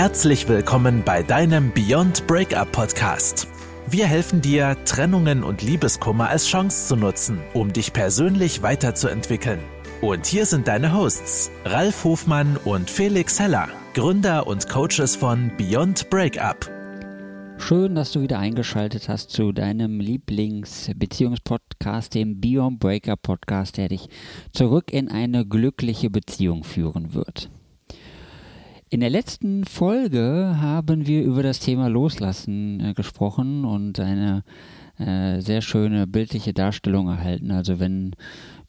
Herzlich 0.00 0.48
willkommen 0.48 1.02
bei 1.04 1.22
deinem 1.22 1.74
Beyond 1.74 2.26
Breakup 2.26 2.72
Podcast. 2.72 3.46
Wir 3.86 4.06
helfen 4.06 4.40
dir, 4.40 4.78
Trennungen 4.86 5.44
und 5.44 5.60
Liebeskummer 5.60 6.30
als 6.30 6.46
Chance 6.46 6.88
zu 6.88 6.96
nutzen, 6.96 7.38
um 7.52 7.70
dich 7.70 7.92
persönlich 7.92 8.62
weiterzuentwickeln. 8.62 9.58
Und 10.00 10.24
hier 10.24 10.46
sind 10.46 10.68
deine 10.68 10.94
Hosts, 10.94 11.50
Ralf 11.66 12.04
Hofmann 12.04 12.56
und 12.64 12.88
Felix 12.88 13.38
Heller, 13.38 13.68
Gründer 13.92 14.46
und 14.46 14.70
Coaches 14.70 15.16
von 15.16 15.52
Beyond 15.58 16.08
Breakup. 16.08 16.70
Schön, 17.58 17.94
dass 17.94 18.12
du 18.12 18.22
wieder 18.22 18.38
eingeschaltet 18.38 19.10
hast 19.10 19.28
zu 19.28 19.52
deinem 19.52 20.00
Lieblingsbeziehungspodcast, 20.00 22.14
dem 22.14 22.40
Beyond 22.40 22.80
Breakup 22.80 23.20
Podcast, 23.20 23.76
der 23.76 23.90
dich 23.90 24.08
zurück 24.54 24.94
in 24.94 25.10
eine 25.10 25.44
glückliche 25.44 26.08
Beziehung 26.08 26.64
führen 26.64 27.12
wird. 27.12 27.50
In 28.92 28.98
der 28.98 29.10
letzten 29.10 29.64
Folge 29.64 30.56
haben 30.60 31.06
wir 31.06 31.22
über 31.22 31.44
das 31.44 31.60
Thema 31.60 31.86
Loslassen 31.86 32.80
äh, 32.80 32.92
gesprochen 32.92 33.64
und 33.64 34.00
eine 34.00 34.42
äh, 34.98 35.40
sehr 35.40 35.62
schöne 35.62 36.08
bildliche 36.08 36.52
Darstellung 36.52 37.06
erhalten. 37.06 37.52
Also 37.52 37.78
wenn 37.78 38.16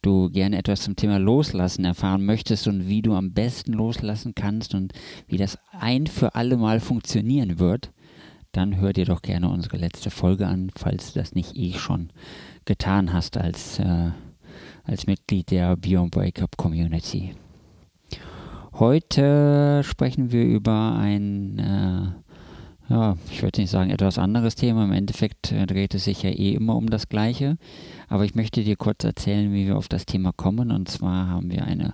du 0.04 0.30
gerne 0.30 0.60
etwas 0.60 0.82
zum 0.82 0.96
Thema 0.96 1.18
Loslassen 1.18 1.86
erfahren 1.86 2.24
möchtest 2.24 2.68
und 2.68 2.88
wie 2.88 3.02
du 3.02 3.16
am 3.16 3.34
besten 3.34 3.74
loslassen 3.74 4.36
kannst 4.36 4.76
und 4.76 4.94
wie 5.28 5.38
das 5.38 5.58
ein 5.72 6.06
für 6.06 6.36
alle 6.36 6.56
Mal 6.56 6.82
funktionieren 6.82 7.58
wird, 7.58 7.92
dann 8.52 8.78
hör 8.78 8.94
dir 8.94 9.06
doch 9.06 9.24
gerne 9.24 9.50
unsere 9.50 9.78
letzte 9.78 10.12
Folge 10.12 10.46
an, 10.46 10.70
falls 10.76 11.14
du 11.14 11.20
das 11.20 11.34
nicht 11.34 11.58
eh 11.58 11.74
schon 11.74 12.12
getan 12.66 13.12
hast 13.12 13.38
als, 13.38 13.80
äh, 13.80 14.12
als 14.84 15.08
Mitglied 15.08 15.50
der 15.50 15.76
Beyond 15.78 16.12
Breakup 16.12 16.58
Community. 16.58 17.34
Heute 18.82 19.84
sprechen 19.84 20.32
wir 20.32 20.44
über 20.44 20.96
ein, 21.00 21.60
äh, 21.60 22.92
ja, 22.92 23.16
ich 23.30 23.44
würde 23.44 23.62
nicht 23.62 23.70
sagen 23.70 23.92
etwas 23.92 24.18
anderes 24.18 24.56
Thema. 24.56 24.86
Im 24.86 24.92
Endeffekt 24.92 25.52
äh, 25.52 25.68
dreht 25.68 25.94
es 25.94 26.06
sich 26.06 26.24
ja 26.24 26.32
eh 26.32 26.54
immer 26.56 26.76
um 26.76 26.90
das 26.90 27.08
Gleiche. 27.08 27.60
Aber 28.08 28.26
ich 28.26 28.34
möchte 28.34 28.64
dir 28.64 28.76
kurz 28.78 29.04
erzählen, 29.04 29.54
wie 29.54 29.68
wir 29.68 29.78
auf 29.78 29.88
das 29.88 30.08
Thema 30.08 30.32
kommen. 30.32 30.72
Und 30.72 30.90
zwar 30.90 31.28
haben 31.28 31.52
wir 31.52 31.64
eine 31.64 31.94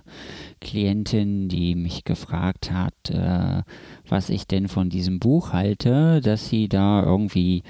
Klientin, 0.62 1.50
die 1.50 1.74
mich 1.74 2.04
gefragt 2.04 2.70
hat, 2.72 3.10
äh, 3.10 3.64
was 4.08 4.30
ich 4.30 4.46
denn 4.46 4.66
von 4.66 4.88
diesem 4.88 5.18
Buch 5.18 5.52
halte, 5.52 6.22
dass 6.22 6.48
sie 6.48 6.70
da 6.70 7.02
irgendwie 7.02 7.64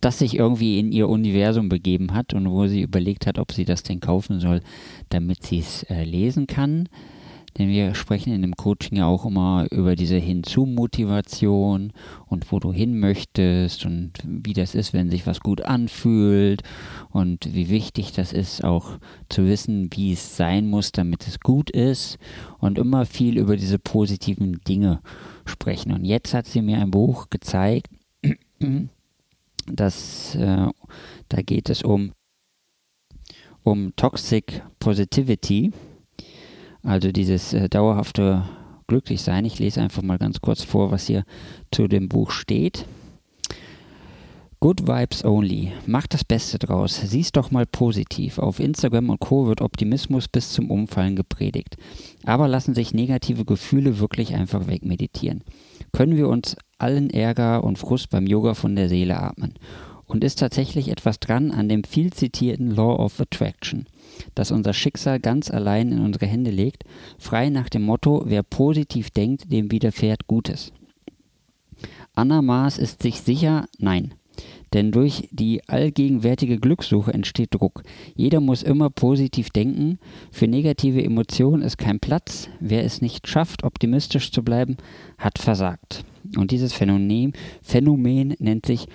das 0.00 0.20
sich 0.20 0.36
irgendwie 0.36 0.78
in 0.78 0.92
ihr 0.92 1.08
Universum 1.08 1.68
begeben 1.68 2.14
hat 2.14 2.34
und 2.34 2.48
wo 2.48 2.68
sie 2.68 2.82
überlegt 2.82 3.26
hat, 3.26 3.40
ob 3.40 3.50
sie 3.50 3.64
das 3.64 3.82
denn 3.82 3.98
kaufen 3.98 4.38
soll, 4.38 4.60
damit 5.08 5.42
sie 5.42 5.58
es 5.58 5.82
äh, 5.84 6.04
lesen 6.04 6.46
kann. 6.46 6.88
Denn 7.58 7.68
wir 7.68 7.94
sprechen 7.94 8.34
in 8.34 8.42
dem 8.42 8.54
Coaching 8.54 8.98
ja 8.98 9.06
auch 9.06 9.24
immer 9.24 9.66
über 9.70 9.96
diese 9.96 10.16
Hinzu-Motivation 10.16 11.92
und 12.26 12.52
wo 12.52 12.58
du 12.60 12.72
hin 12.72 12.98
möchtest 12.98 13.86
und 13.86 14.12
wie 14.24 14.52
das 14.52 14.74
ist, 14.74 14.92
wenn 14.92 15.10
sich 15.10 15.26
was 15.26 15.40
gut 15.40 15.62
anfühlt 15.62 16.62
und 17.10 17.54
wie 17.54 17.70
wichtig 17.70 18.12
das 18.12 18.34
ist, 18.34 18.62
auch 18.62 18.98
zu 19.30 19.46
wissen, 19.46 19.88
wie 19.92 20.12
es 20.12 20.36
sein 20.36 20.68
muss, 20.68 20.92
damit 20.92 21.26
es 21.26 21.40
gut 21.40 21.70
ist 21.70 22.18
und 22.58 22.78
immer 22.78 23.06
viel 23.06 23.38
über 23.38 23.56
diese 23.56 23.78
positiven 23.78 24.60
Dinge 24.68 25.00
sprechen. 25.46 25.92
Und 25.92 26.04
jetzt 26.04 26.34
hat 26.34 26.46
sie 26.46 26.60
mir 26.60 26.78
ein 26.78 26.90
Buch 26.90 27.30
gezeigt, 27.30 27.88
das, 29.66 30.34
äh, 30.34 30.66
da 31.28 31.42
geht 31.42 31.70
es 31.70 31.82
um, 31.82 32.12
um 33.62 33.96
Toxic 33.96 34.62
Positivity 34.78 35.72
also 36.86 37.10
dieses 37.10 37.52
äh, 37.52 37.68
dauerhafte 37.68 38.44
Glücklichsein. 38.86 39.44
Ich 39.44 39.58
lese 39.58 39.80
einfach 39.82 40.02
mal 40.02 40.18
ganz 40.18 40.40
kurz 40.40 40.62
vor, 40.62 40.90
was 40.90 41.06
hier 41.06 41.24
zu 41.72 41.88
dem 41.88 42.08
Buch 42.08 42.30
steht. 42.30 42.86
Good 44.60 44.86
Vibes 44.86 45.24
Only. 45.24 45.72
Mach 45.86 46.06
das 46.06 46.24
Beste 46.24 46.58
draus. 46.58 47.00
Sieh's 47.04 47.32
doch 47.32 47.50
mal 47.50 47.66
positiv. 47.66 48.38
Auf 48.38 48.58
Instagram 48.58 49.10
und 49.10 49.20
Co. 49.20 49.46
wird 49.46 49.60
Optimismus 49.60 50.28
bis 50.28 50.52
zum 50.52 50.70
Umfallen 50.70 51.14
gepredigt. 51.14 51.76
Aber 52.24 52.48
lassen 52.48 52.74
sich 52.74 52.94
negative 52.94 53.44
Gefühle 53.44 53.98
wirklich 53.98 54.34
einfach 54.34 54.66
wegmeditieren. 54.66 55.42
Können 55.92 56.16
wir 56.16 56.28
uns 56.28 56.56
allen 56.78 57.10
Ärger 57.10 57.64
und 57.64 57.78
Frust 57.78 58.10
beim 58.10 58.26
Yoga 58.26 58.54
von 58.54 58.76
der 58.76 58.88
Seele 58.88 59.20
atmen. 59.20 59.54
Und 60.06 60.24
ist 60.24 60.38
tatsächlich 60.38 60.88
etwas 60.88 61.18
dran 61.18 61.50
an 61.50 61.68
dem 61.68 61.84
viel 61.84 62.12
zitierten 62.12 62.70
Law 62.70 62.96
of 62.96 63.20
Attraction 63.20 63.86
das 64.34 64.50
unser 64.50 64.72
Schicksal 64.72 65.20
ganz 65.20 65.50
allein 65.50 65.92
in 65.92 66.00
unsere 66.00 66.26
Hände 66.26 66.50
legt, 66.50 66.84
frei 67.18 67.50
nach 67.50 67.68
dem 67.68 67.82
Motto, 67.82 68.22
wer 68.26 68.42
positiv 68.42 69.10
denkt, 69.10 69.52
dem 69.52 69.70
widerfährt 69.70 70.26
Gutes. 70.26 70.72
Anna 72.14 72.40
Maas 72.42 72.78
ist 72.78 73.02
sich 73.02 73.20
sicher, 73.20 73.66
nein. 73.78 74.14
Denn 74.72 74.90
durch 74.90 75.28
die 75.30 75.66
allgegenwärtige 75.68 76.58
Glückssuche 76.58 77.12
entsteht 77.12 77.54
Druck. 77.54 77.82
Jeder 78.14 78.40
muss 78.40 78.62
immer 78.62 78.90
positiv 78.90 79.50
denken. 79.50 79.98
Für 80.30 80.48
negative 80.48 81.02
Emotionen 81.02 81.62
ist 81.62 81.78
kein 81.78 82.00
Platz. 82.00 82.48
Wer 82.60 82.84
es 82.84 83.00
nicht 83.00 83.28
schafft, 83.28 83.64
optimistisch 83.64 84.32
zu 84.32 84.42
bleiben, 84.42 84.76
hat 85.18 85.38
versagt. 85.38 86.04
Und 86.36 86.50
dieses 86.50 86.72
Phänomen, 86.72 87.32
Phänomen 87.62 88.34
nennt 88.38 88.66
sich 88.66 88.86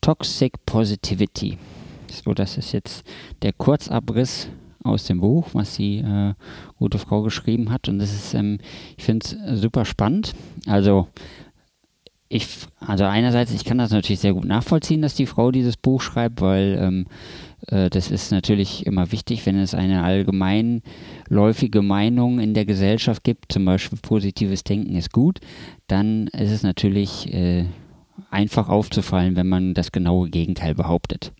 Toxic 0.00 0.52
Positivity. 0.64 1.58
So, 2.10 2.32
das 2.32 2.56
ist 2.56 2.72
jetzt 2.72 3.04
der 3.42 3.52
Kurzabriss 3.52 4.48
aus 4.86 5.04
dem 5.04 5.20
Buch, 5.20 5.48
was 5.52 5.76
die 5.76 5.98
äh, 5.98 6.34
gute 6.78 6.98
Frau 6.98 7.22
geschrieben 7.22 7.70
hat. 7.70 7.88
Und 7.88 7.98
das 7.98 8.12
ist, 8.12 8.34
ähm, 8.34 8.58
ich 8.96 9.04
finde 9.04 9.26
es 9.26 9.60
super 9.60 9.84
spannend. 9.84 10.34
Also 10.66 11.08
ich, 12.28 12.48
also 12.80 13.04
einerseits, 13.04 13.52
ich 13.52 13.64
kann 13.64 13.78
das 13.78 13.92
natürlich 13.92 14.20
sehr 14.20 14.32
gut 14.32 14.44
nachvollziehen, 14.44 15.02
dass 15.02 15.14
die 15.14 15.26
Frau 15.26 15.52
dieses 15.52 15.76
Buch 15.76 16.00
schreibt, 16.00 16.40
weil 16.40 16.76
ähm, 16.80 17.06
äh, 17.68 17.88
das 17.88 18.10
ist 18.10 18.32
natürlich 18.32 18.84
immer 18.84 19.12
wichtig, 19.12 19.46
wenn 19.46 19.56
es 19.56 19.74
eine 19.74 20.02
allgemeinläufige 20.02 21.82
Meinung 21.82 22.40
in 22.40 22.54
der 22.54 22.64
Gesellschaft 22.64 23.22
gibt, 23.22 23.52
zum 23.52 23.64
Beispiel 23.64 23.98
positives 24.02 24.64
Denken 24.64 24.96
ist 24.96 25.12
gut, 25.12 25.38
dann 25.86 26.26
ist 26.28 26.50
es 26.50 26.62
natürlich 26.64 27.32
äh, 27.32 27.66
einfach 28.30 28.68
aufzufallen, 28.68 29.36
wenn 29.36 29.48
man 29.48 29.74
das 29.74 29.92
genaue 29.92 30.28
Gegenteil 30.28 30.74
behauptet. 30.74 31.32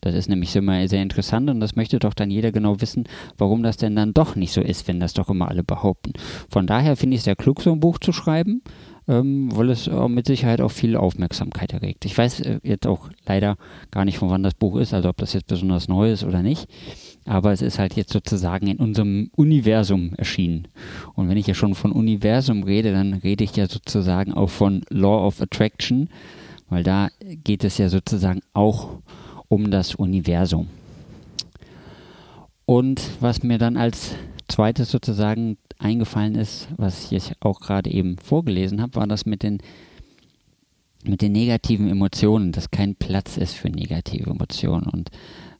Das 0.00 0.14
ist 0.14 0.28
nämlich 0.28 0.54
immer 0.56 0.86
sehr 0.88 1.02
interessant 1.02 1.50
und 1.50 1.60
das 1.60 1.76
möchte 1.76 1.98
doch 1.98 2.14
dann 2.14 2.30
jeder 2.30 2.52
genau 2.52 2.80
wissen, 2.80 3.04
warum 3.38 3.62
das 3.62 3.76
denn 3.76 3.96
dann 3.96 4.14
doch 4.14 4.36
nicht 4.36 4.52
so 4.52 4.60
ist, 4.60 4.88
wenn 4.88 5.00
das 5.00 5.14
doch 5.14 5.28
immer 5.28 5.48
alle 5.48 5.64
behaupten. 5.64 6.12
Von 6.50 6.66
daher 6.66 6.96
finde 6.96 7.14
ich 7.14 7.20
es 7.20 7.24
sehr 7.24 7.36
klug, 7.36 7.62
so 7.62 7.72
ein 7.72 7.80
Buch 7.80 7.98
zu 7.98 8.12
schreiben, 8.12 8.62
ähm, 9.06 9.48
weil 9.54 9.70
es 9.70 9.86
äh, 9.86 10.08
mit 10.08 10.26
Sicherheit 10.26 10.60
auch 10.60 10.70
viel 10.70 10.96
Aufmerksamkeit 10.96 11.72
erregt. 11.72 12.04
Ich 12.04 12.16
weiß 12.16 12.40
äh, 12.40 12.60
jetzt 12.62 12.86
auch 12.86 13.10
leider 13.26 13.56
gar 13.90 14.04
nicht, 14.04 14.18
von 14.18 14.30
wann 14.30 14.42
das 14.42 14.54
Buch 14.54 14.76
ist, 14.76 14.94
also 14.94 15.08
ob 15.08 15.18
das 15.18 15.32
jetzt 15.32 15.48
besonders 15.48 15.88
neu 15.88 16.10
ist 16.10 16.24
oder 16.24 16.42
nicht. 16.42 16.68
Aber 17.26 17.52
es 17.52 17.62
ist 17.62 17.78
halt 17.78 17.94
jetzt 17.94 18.12
sozusagen 18.12 18.66
in 18.66 18.78
unserem 18.78 19.30
Universum 19.36 20.14
erschienen. 20.16 20.68
Und 21.14 21.28
wenn 21.28 21.36
ich 21.36 21.46
ja 21.46 21.54
schon 21.54 21.74
von 21.74 21.92
Universum 21.92 22.62
rede, 22.62 22.92
dann 22.92 23.14
rede 23.14 23.44
ich 23.44 23.56
ja 23.56 23.66
sozusagen 23.66 24.32
auch 24.32 24.50
von 24.50 24.82
Law 24.90 25.26
of 25.26 25.40
Attraction, 25.40 26.08
weil 26.68 26.82
da 26.82 27.08
geht 27.20 27.64
es 27.64 27.78
ja 27.78 27.88
sozusagen 27.88 28.40
auch 28.52 28.88
um 28.90 29.02
das 29.48 29.94
Universum. 29.94 30.68
Und 32.66 33.02
was 33.20 33.42
mir 33.42 33.58
dann 33.58 33.76
als 33.76 34.14
zweites 34.48 34.90
sozusagen 34.90 35.58
eingefallen 35.78 36.34
ist, 36.34 36.68
was 36.76 37.12
ich 37.12 37.32
auch 37.40 37.60
gerade 37.60 37.90
eben 37.90 38.18
vorgelesen 38.18 38.80
habe, 38.80 38.96
war 38.96 39.06
das 39.06 39.26
mit 39.26 39.42
den, 39.42 39.58
mit 41.04 41.20
den 41.20 41.32
negativen 41.32 41.88
Emotionen, 41.88 42.52
dass 42.52 42.70
kein 42.70 42.94
Platz 42.94 43.36
ist 43.36 43.54
für 43.54 43.68
negative 43.68 44.30
Emotionen. 44.30 44.86
Und 44.86 45.10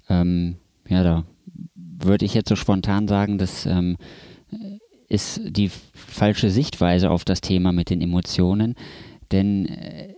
ähm, 0.09 0.57
ja, 0.89 1.03
da 1.03 1.25
würde 1.75 2.25
ich 2.25 2.35
jetzt 2.35 2.49
so 2.49 2.57
spontan 2.57 3.09
sagen, 3.09 3.39
das 3.39 3.67
ähm, 3.67 3.97
ist 5.09 5.41
die 5.45 5.71
falsche 5.93 6.51
Sichtweise 6.51 7.11
auf 7.11 7.25
das 7.25 7.41
Thema 7.41 7.73
mit 7.73 7.91
den 7.91 8.01
Emotionen. 8.01 8.75
Denn 9.33 9.67
äh, 9.67 10.15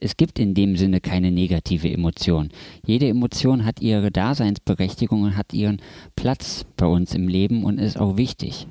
es 0.00 0.16
gibt 0.16 0.38
in 0.38 0.54
dem 0.54 0.76
Sinne 0.76 1.00
keine 1.00 1.30
negative 1.30 1.90
Emotion. 1.90 2.50
Jede 2.84 3.08
Emotion 3.08 3.64
hat 3.64 3.80
ihre 3.80 4.10
Daseinsberechtigung 4.10 5.22
und 5.22 5.36
hat 5.36 5.52
ihren 5.52 5.80
Platz 6.16 6.64
bei 6.76 6.86
uns 6.86 7.14
im 7.14 7.28
Leben 7.28 7.64
und 7.64 7.78
ist 7.78 7.98
auch 7.98 8.16
wichtig. 8.16 8.66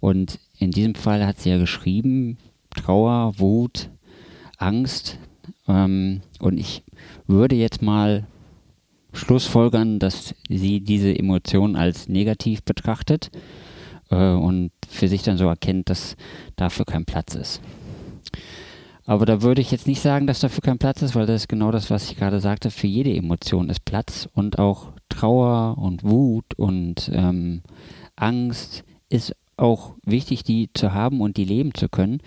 Und 0.00 0.38
in 0.58 0.70
diesem 0.70 0.94
Fall 0.94 1.26
hat 1.26 1.38
sie 1.40 1.50
ja 1.50 1.58
geschrieben, 1.58 2.38
Trauer, 2.74 3.38
Wut, 3.38 3.90
Angst. 4.56 5.18
Ähm, 5.68 6.22
und 6.38 6.58
ich 6.58 6.82
würde 7.26 7.56
jetzt 7.56 7.82
mal 7.82 8.26
schlussfolgern, 9.12 9.98
dass 9.98 10.34
sie 10.48 10.80
diese 10.80 11.16
Emotion 11.16 11.76
als 11.76 12.08
negativ 12.08 12.62
betrachtet 12.62 13.30
äh, 14.10 14.32
und 14.32 14.70
für 14.88 15.08
sich 15.08 15.22
dann 15.22 15.38
so 15.38 15.46
erkennt, 15.46 15.90
dass 15.90 16.16
dafür 16.56 16.84
kein 16.84 17.04
Platz 17.04 17.34
ist. 17.34 17.60
Aber 19.06 19.26
da 19.26 19.42
würde 19.42 19.60
ich 19.60 19.70
jetzt 19.70 19.86
nicht 19.86 20.00
sagen, 20.00 20.26
dass 20.26 20.40
dafür 20.40 20.62
kein 20.62 20.78
Platz 20.78 21.02
ist, 21.02 21.14
weil 21.14 21.26
das 21.26 21.42
ist 21.42 21.48
genau 21.48 21.70
das, 21.70 21.90
was 21.90 22.10
ich 22.10 22.16
gerade 22.16 22.40
sagte. 22.40 22.70
Für 22.70 22.86
jede 22.86 23.14
Emotion 23.14 23.68
ist 23.70 23.84
Platz 23.84 24.28
und 24.34 24.58
auch 24.58 24.92
Trauer 25.08 25.78
und 25.78 26.04
Wut 26.04 26.54
und 26.56 27.10
ähm, 27.12 27.62
Angst 28.16 28.84
ist 29.08 29.34
auch 29.56 29.94
wichtig, 30.04 30.44
die 30.44 30.70
zu 30.72 30.94
haben 30.94 31.20
und 31.20 31.36
die 31.36 31.44
leben 31.44 31.74
zu 31.74 31.88
können. 31.88 32.18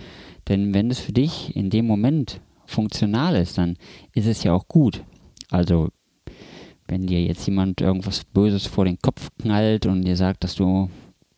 Denn 0.47 0.73
wenn 0.73 0.91
es 0.91 0.99
für 0.99 1.13
dich 1.13 1.55
in 1.55 1.69
dem 1.69 1.87
Moment 1.87 2.41
funktional 2.65 3.35
ist, 3.35 3.57
dann 3.57 3.77
ist 4.13 4.27
es 4.27 4.43
ja 4.43 4.53
auch 4.53 4.67
gut. 4.67 5.03
Also 5.49 5.89
wenn 6.87 7.07
dir 7.07 7.23
jetzt 7.23 7.45
jemand 7.45 7.81
irgendwas 7.81 8.23
Böses 8.25 8.65
vor 8.65 8.85
den 8.85 8.99
Kopf 8.99 9.29
knallt 9.41 9.85
und 9.85 10.03
dir 10.03 10.15
sagt, 10.15 10.43
dass 10.43 10.55
du 10.55 10.89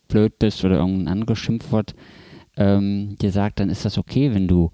blöd 0.08 0.38
bist 0.38 0.64
oder 0.64 0.76
irgendein 0.76 1.08
anderes 1.08 1.38
Schimpfwort 1.38 1.94
ähm, 2.56 3.16
dir 3.20 3.30
sagt, 3.30 3.60
dann 3.60 3.70
ist 3.70 3.84
das 3.84 3.98
okay, 3.98 4.34
wenn 4.34 4.48
du 4.48 4.70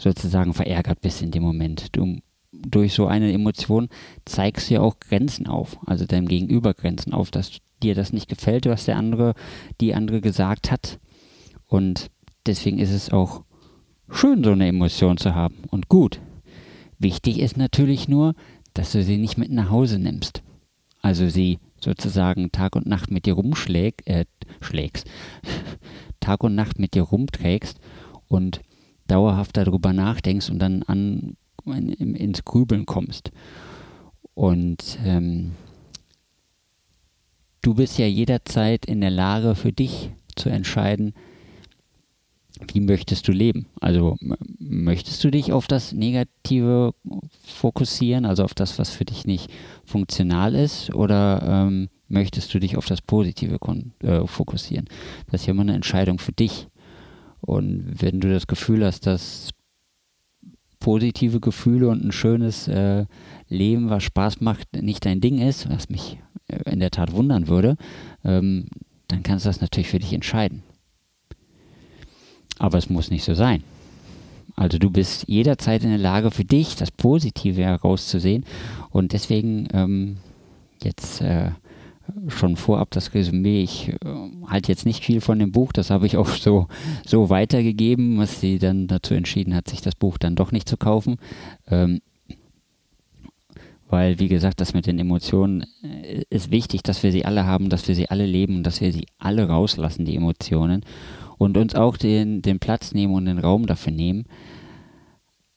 sozusagen 0.00 0.54
verärgert 0.54 1.00
bist 1.00 1.22
in 1.22 1.30
dem 1.30 1.42
Moment. 1.42 1.94
Du 1.96 2.16
durch 2.52 2.94
so 2.94 3.06
eine 3.06 3.32
Emotion 3.32 3.88
zeigst 4.24 4.68
du 4.68 4.74
ja 4.74 4.80
auch 4.80 4.98
Grenzen 4.98 5.46
auf, 5.46 5.78
also 5.86 6.04
deinem 6.04 6.26
Gegenüber 6.26 6.74
Grenzen 6.74 7.12
auf, 7.12 7.30
dass 7.30 7.58
dir 7.82 7.94
das 7.94 8.12
nicht 8.12 8.28
gefällt, 8.28 8.66
was 8.66 8.86
der 8.86 8.96
andere, 8.96 9.34
die 9.80 9.94
andere 9.94 10.20
gesagt 10.20 10.70
hat. 10.70 10.98
Und 11.66 12.10
deswegen 12.46 12.78
ist 12.78 12.90
es 12.90 13.10
auch 13.10 13.44
schön, 14.10 14.42
so 14.42 14.52
eine 14.52 14.66
Emotion 14.66 15.16
zu 15.16 15.34
haben 15.34 15.62
und 15.70 15.88
gut. 15.88 16.20
Wichtig 16.98 17.38
ist 17.38 17.56
natürlich 17.56 18.08
nur, 18.08 18.34
dass 18.74 18.92
du 18.92 19.02
sie 19.02 19.16
nicht 19.16 19.38
mit 19.38 19.50
nach 19.50 19.70
Hause 19.70 19.98
nimmst. 19.98 20.42
Also 21.00 21.28
sie 21.28 21.58
sozusagen 21.82 22.52
Tag 22.52 22.76
und 22.76 22.86
Nacht 22.86 23.10
mit 23.10 23.24
dir 23.24 23.34
rumschlägst, 23.34 24.06
äh, 24.06 24.26
Tag 26.20 26.44
und 26.44 26.54
Nacht 26.54 26.78
mit 26.78 26.94
dir 26.94 27.02
rumträgst 27.02 27.78
und 28.28 28.60
dauerhaft 29.10 29.56
darüber 29.56 29.92
nachdenkst 29.92 30.50
und 30.50 30.58
dann 30.58 30.82
an, 30.84 31.36
in, 31.66 32.14
ins 32.14 32.44
Grübeln 32.44 32.86
kommst. 32.86 33.30
Und 34.34 34.98
ähm, 35.04 35.52
du 37.62 37.74
bist 37.74 37.98
ja 37.98 38.06
jederzeit 38.06 38.86
in 38.86 39.00
der 39.00 39.10
Lage 39.10 39.54
für 39.54 39.72
dich 39.72 40.10
zu 40.36 40.48
entscheiden, 40.48 41.14
wie 42.72 42.80
möchtest 42.80 43.26
du 43.26 43.32
leben? 43.32 43.66
Also 43.80 44.16
möchtest 44.58 45.22
du 45.24 45.30
dich 45.30 45.52
auf 45.52 45.66
das 45.66 45.92
Negative 45.92 46.94
fokussieren, 47.44 48.26
also 48.26 48.44
auf 48.44 48.54
das, 48.54 48.78
was 48.78 48.90
für 48.90 49.04
dich 49.04 49.26
nicht 49.26 49.50
funktional 49.84 50.54
ist, 50.54 50.94
oder 50.94 51.42
ähm, 51.44 51.88
möchtest 52.08 52.52
du 52.52 52.58
dich 52.58 52.76
auf 52.76 52.86
das 52.86 53.00
Positive 53.00 53.58
äh, 54.02 54.26
fokussieren? 54.26 54.86
Das 55.30 55.42
ist 55.42 55.46
ja 55.46 55.52
immer 55.52 55.62
eine 55.62 55.74
Entscheidung 55.74 56.18
für 56.18 56.32
dich. 56.32 56.66
Und 57.50 58.00
wenn 58.00 58.20
du 58.20 58.30
das 58.30 58.46
Gefühl 58.46 58.84
hast, 58.86 59.08
dass 59.08 59.50
positive 60.78 61.40
Gefühle 61.40 61.88
und 61.88 62.04
ein 62.04 62.12
schönes 62.12 62.68
äh, 62.68 63.06
Leben, 63.48 63.90
was 63.90 64.04
Spaß 64.04 64.40
macht, 64.40 64.68
nicht 64.80 65.04
dein 65.04 65.20
Ding 65.20 65.40
ist, 65.40 65.68
was 65.68 65.90
mich 65.90 66.18
äh, 66.46 66.70
in 66.70 66.78
der 66.78 66.92
Tat 66.92 67.10
wundern 67.10 67.48
würde, 67.48 67.76
ähm, 68.22 68.68
dann 69.08 69.24
kannst 69.24 69.44
du 69.44 69.48
das 69.48 69.60
natürlich 69.60 69.88
für 69.88 69.98
dich 69.98 70.12
entscheiden. 70.12 70.62
Aber 72.60 72.78
es 72.78 72.88
muss 72.88 73.10
nicht 73.10 73.24
so 73.24 73.34
sein. 73.34 73.64
Also 74.54 74.78
du 74.78 74.88
bist 74.88 75.24
jederzeit 75.26 75.82
in 75.82 75.90
der 75.90 75.98
Lage 75.98 76.30
für 76.30 76.44
dich 76.44 76.76
das 76.76 76.92
Positive 76.92 77.64
herauszusehen 77.64 78.44
und 78.90 79.12
deswegen 79.12 79.66
ähm, 79.72 80.18
jetzt 80.84 81.20
äh, 81.20 81.50
schon 82.28 82.56
vorab 82.56 82.90
das 82.90 83.14
Resümee. 83.14 83.62
Ich 83.62 83.88
äh, 83.88 83.96
halte 84.46 84.70
jetzt 84.72 84.86
nicht 84.86 85.04
viel 85.04 85.20
von 85.20 85.38
dem 85.38 85.52
Buch, 85.52 85.72
das 85.72 85.90
habe 85.90 86.06
ich 86.06 86.16
auch 86.16 86.28
so, 86.28 86.66
so 87.06 87.30
weitergegeben, 87.30 88.18
was 88.18 88.40
sie 88.40 88.58
dann 88.58 88.86
dazu 88.86 89.14
entschieden 89.14 89.54
hat, 89.54 89.68
sich 89.68 89.80
das 89.80 89.94
Buch 89.94 90.18
dann 90.18 90.36
doch 90.36 90.52
nicht 90.52 90.68
zu 90.68 90.76
kaufen. 90.76 91.16
Ähm, 91.68 92.00
weil, 93.88 94.20
wie 94.20 94.28
gesagt, 94.28 94.60
das 94.60 94.72
mit 94.72 94.86
den 94.86 94.98
Emotionen 94.98 95.64
äh, 95.82 96.22
ist 96.30 96.50
wichtig, 96.50 96.82
dass 96.82 97.02
wir 97.02 97.12
sie 97.12 97.24
alle 97.24 97.44
haben, 97.44 97.68
dass 97.68 97.88
wir 97.88 97.94
sie 97.94 98.08
alle 98.08 98.26
leben, 98.26 98.62
dass 98.62 98.80
wir 98.80 98.92
sie 98.92 99.06
alle 99.18 99.48
rauslassen, 99.48 100.04
die 100.04 100.16
Emotionen 100.16 100.84
und 101.38 101.56
uns 101.56 101.74
auch 101.74 101.96
den, 101.96 102.42
den 102.42 102.60
Platz 102.60 102.92
nehmen 102.92 103.14
und 103.14 103.24
den 103.24 103.38
Raum 103.38 103.66
dafür 103.66 103.92
nehmen. 103.92 104.26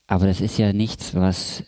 Aber 0.08 0.26
das 0.26 0.42
ist 0.42 0.58
ja 0.58 0.74
nichts, 0.74 1.14
was 1.14 1.64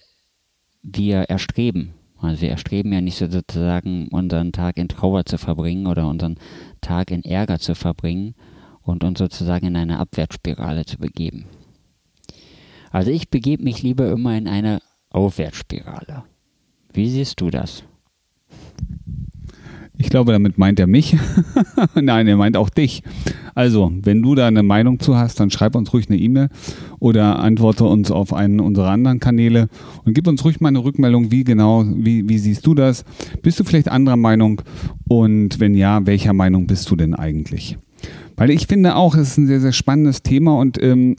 wir 0.82 1.22
erstreben. 1.24 1.94
Also 2.26 2.42
wir 2.42 2.50
erstreben 2.50 2.92
ja 2.92 3.02
nicht 3.02 3.18
sozusagen 3.18 4.08
unseren 4.10 4.52
Tag 4.52 4.78
in 4.78 4.88
Trauer 4.88 5.26
zu 5.26 5.38
verbringen 5.38 5.88
oder 5.88 6.08
unseren 6.08 6.38
Tag 6.82 7.12
in 7.12 7.24
Ärger 7.24 7.60
zu 7.60 7.76
verbringen 7.76 8.36
und 8.82 9.04
uns 9.04 9.20
sozusagen 9.20 9.68
in 9.68 9.76
eine 9.76 10.00
Abwärtsspirale 10.00 10.86
zu 10.86 10.98
begeben. 10.98 11.46
Also 12.92 13.12
ich 13.12 13.30
begebe 13.30 13.64
mich 13.64 13.84
lieber 13.84 14.10
immer 14.12 14.38
in 14.38 14.48
eine 14.48 14.82
Aufwärtsspirale. 15.10 16.24
Wie 16.94 17.10
siehst 17.10 17.42
du 17.42 17.50
das? 17.50 17.84
Ich 19.98 20.10
glaube, 20.10 20.32
damit 20.32 20.58
meint 20.58 20.80
er 20.80 20.88
mich. 20.88 21.16
Nein, 21.96 22.28
er 22.28 22.38
meint 22.38 22.58
auch 22.58 22.70
dich. 22.70 23.04
Also, 23.54 23.92
wenn 24.02 24.22
du 24.22 24.36
da 24.36 24.48
eine 24.48 24.64
Meinung 24.64 25.00
zu 25.00 25.16
hast, 25.16 25.40
dann 25.40 25.50
schreib 25.52 25.76
uns 25.76 25.94
ruhig 25.94 26.10
eine 26.10 26.18
E-Mail 26.18 26.50
oder 27.00 27.40
antworte 27.40 27.86
uns 27.86 28.12
auf 28.12 28.34
einen 28.34 28.60
unserer 28.60 28.90
anderen 28.90 29.20
Kanäle 29.20 29.70
und 30.04 30.14
gib 30.14 30.28
uns 30.28 30.44
ruhig 30.44 30.60
mal 30.60 30.70
eine 30.70 30.84
Rückmeldung, 30.84 31.32
wie 31.32 31.44
genau, 31.44 31.86
wie, 31.86 32.28
wie 32.28 32.38
siehst 32.38 32.66
du 32.68 32.76
das? 32.76 33.06
Bist 33.42 33.60
du 33.60 33.64
vielleicht 33.64 33.88
anderer 33.88 34.18
Meinung? 34.18 34.62
Und 35.08 35.60
wenn 35.60 35.76
ja, 35.76 36.06
welcher 36.06 36.34
Meinung 36.34 36.68
bist 36.68 36.90
du 36.92 36.96
denn 36.96 37.14
eigentlich? 37.14 37.78
Weil 38.38 38.50
ich 38.50 38.68
finde 38.68 38.96
auch, 38.96 39.16
es 39.16 39.30
ist 39.30 39.38
ein 39.38 39.48
sehr, 39.48 39.62
sehr 39.62 39.72
spannendes 39.72 40.22
Thema 40.22 40.58
und 40.58 40.82
ähm, 40.82 41.16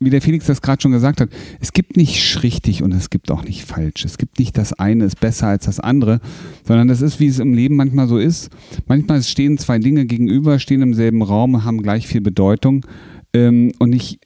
wie 0.00 0.10
der 0.10 0.20
Felix 0.20 0.46
das 0.46 0.60
gerade 0.60 0.82
schon 0.82 0.92
gesagt 0.92 1.20
hat, 1.20 1.30
es 1.60 1.72
gibt 1.72 1.96
nicht 1.96 2.42
richtig 2.42 2.82
und 2.82 2.92
es 2.92 3.10
gibt 3.10 3.30
auch 3.30 3.44
nicht 3.44 3.64
falsch. 3.64 4.04
Es 4.04 4.18
gibt 4.18 4.38
nicht 4.38 4.58
das 4.58 4.72
eine 4.72 5.04
ist 5.04 5.20
besser 5.20 5.46
als 5.48 5.66
das 5.66 5.80
andere, 5.80 6.20
sondern 6.64 6.88
das 6.88 7.00
ist, 7.00 7.20
wie 7.20 7.26
es 7.26 7.38
im 7.38 7.54
Leben 7.54 7.76
manchmal 7.76 8.08
so 8.08 8.18
ist. 8.18 8.50
Manchmal 8.86 9.22
stehen 9.22 9.56
zwei 9.56 9.78
Dinge 9.78 10.04
gegenüber, 10.06 10.58
stehen 10.58 10.82
im 10.82 10.94
selben 10.94 11.22
Raum, 11.22 11.64
haben 11.64 11.82
gleich 11.82 12.06
viel 12.06 12.20
Bedeutung 12.20 12.84
ähm, 13.32 13.72
und 13.78 13.90
nicht 13.90 14.20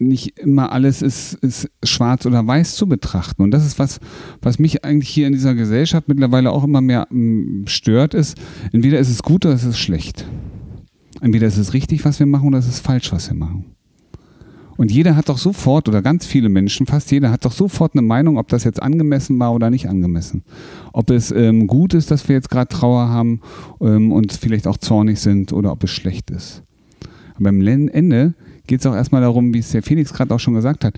nicht 0.00 0.38
immer 0.38 0.70
alles 0.70 1.02
ist, 1.02 1.34
ist 1.34 1.68
schwarz 1.82 2.24
oder 2.24 2.46
weiß 2.46 2.76
zu 2.76 2.88
betrachten. 2.88 3.42
Und 3.42 3.50
das 3.50 3.66
ist 3.66 3.80
was, 3.80 3.98
was 4.40 4.60
mich 4.60 4.84
eigentlich 4.84 5.08
hier 5.08 5.26
in 5.26 5.32
dieser 5.32 5.56
Gesellschaft 5.56 6.06
mittlerweile 6.06 6.52
auch 6.52 6.62
immer 6.62 6.80
mehr 6.80 7.08
mm, 7.10 7.66
stört, 7.66 8.14
ist, 8.14 8.38
entweder 8.72 9.00
ist 9.00 9.10
es 9.10 9.24
gut 9.24 9.44
oder 9.44 9.56
ist 9.56 9.64
es 9.64 9.70
ist 9.70 9.78
schlecht. 9.78 10.24
Entweder 11.20 11.48
ist 11.48 11.56
es 11.56 11.74
richtig, 11.74 12.04
was 12.04 12.20
wir 12.20 12.26
machen, 12.26 12.46
oder 12.46 12.58
ist 12.58 12.68
es 12.68 12.78
falsch, 12.78 13.10
was 13.10 13.28
wir 13.28 13.36
machen. 13.36 13.74
Und 14.78 14.92
jeder 14.92 15.16
hat 15.16 15.28
doch 15.28 15.38
sofort, 15.38 15.88
oder 15.88 16.02
ganz 16.02 16.24
viele 16.24 16.48
Menschen, 16.48 16.86
fast 16.86 17.10
jeder 17.10 17.32
hat 17.32 17.44
doch 17.44 17.50
sofort 17.50 17.94
eine 17.94 18.02
Meinung, 18.02 18.38
ob 18.38 18.46
das 18.46 18.62
jetzt 18.62 18.80
angemessen 18.80 19.36
war 19.40 19.52
oder 19.52 19.70
nicht 19.70 19.88
angemessen. 19.88 20.44
Ob 20.92 21.10
es 21.10 21.32
ähm, 21.32 21.66
gut 21.66 21.94
ist, 21.94 22.12
dass 22.12 22.28
wir 22.28 22.36
jetzt 22.36 22.48
gerade 22.48 22.68
Trauer 22.68 23.08
haben 23.08 23.40
ähm, 23.80 24.12
und 24.12 24.32
vielleicht 24.32 24.68
auch 24.68 24.76
zornig 24.76 25.18
sind 25.18 25.52
oder 25.52 25.72
ob 25.72 25.82
es 25.82 25.90
schlecht 25.90 26.30
ist. 26.30 26.62
Aber 27.34 27.48
am 27.48 27.60
Ende 27.66 28.34
geht 28.68 28.78
es 28.78 28.86
auch 28.86 28.94
erstmal 28.94 29.20
darum, 29.20 29.52
wie 29.52 29.58
es 29.58 29.72
der 29.72 29.82
Felix 29.82 30.12
gerade 30.12 30.32
auch 30.32 30.40
schon 30.40 30.54
gesagt 30.54 30.84
hat, 30.84 30.94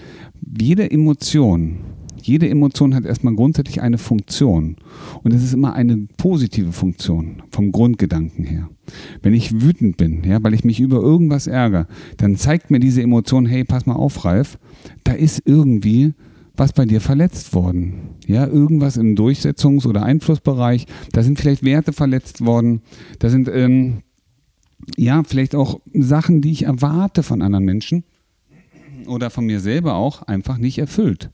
jede 0.61 0.91
Emotion, 0.91 1.79
jede 2.27 2.49
Emotion 2.49 2.95
hat 2.95 3.05
erstmal 3.05 3.35
grundsätzlich 3.35 3.81
eine 3.81 3.99
Funktion. 3.99 4.77
Und 5.23 5.33
es 5.33 5.43
ist 5.43 5.55
immer 5.55 5.75
eine 5.75 6.09
positive 6.17 6.73
Funktion 6.73 7.43
vom 7.51 7.73
Grundgedanken 7.73 8.45
her. 8.45 8.69
Wenn 9.23 9.35
ich 9.35 9.61
wütend 9.61 9.97
bin, 9.97 10.25
ja, 10.25 10.43
weil 10.43 10.55
ich 10.55 10.65
mich 10.65 10.81
über 10.81 11.01
irgendwas 11.01 11.47
ärgere, 11.47 11.87
dann 12.17 12.37
zeigt 12.37 12.71
mir 12.71 12.81
diese 12.81 13.03
Emotion, 13.03 13.47
hey, 13.47 13.65
pass 13.65 13.87
mal 13.87 13.95
auf, 13.95 14.25
Ralf, 14.25 14.59
da 15.05 15.13
ist 15.13 15.43
irgendwie 15.45 16.15
was 16.57 16.73
bei 16.75 16.85
dir 16.85 17.01
verletzt 17.01 17.55
worden. 17.55 18.17
Ja, 18.27 18.47
irgendwas 18.47 18.99
im 18.99 19.17
Durchsetzungs- 19.17 19.87
oder 19.87 20.03
Einflussbereich. 20.03 20.87
Da 21.13 21.23
sind 21.23 21.41
vielleicht 21.41 21.65
Werte 21.65 21.93
verletzt 21.93 22.45
worden. 22.45 22.83
Da 23.19 23.31
sind, 23.31 23.49
ähm, 23.49 24.03
ja, 24.97 25.23
vielleicht 25.25 25.55
auch 25.55 25.81
Sachen, 25.95 26.43
die 26.43 26.53
ich 26.53 26.65
erwarte 26.65 27.23
von 27.23 27.41
anderen 27.41 27.65
Menschen 27.65 28.05
oder 29.07 29.31
von 29.31 29.47
mir 29.47 29.61
selber 29.61 29.95
auch 29.95 30.23
einfach 30.23 30.59
nicht 30.59 30.79
erfüllt. 30.79 31.31